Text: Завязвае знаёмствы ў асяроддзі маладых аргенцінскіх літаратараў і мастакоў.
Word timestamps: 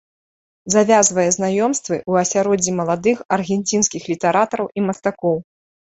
Завязвае 0.75 1.25
знаёмствы 1.37 1.95
ў 2.09 2.13
асяроддзі 2.25 2.71
маладых 2.81 3.17
аргенцінскіх 3.41 4.01
літаратараў 4.17 4.67
і 4.79 4.91
мастакоў. 4.93 5.37